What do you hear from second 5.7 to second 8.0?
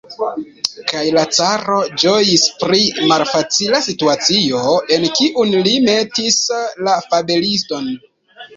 metis la fabeliston.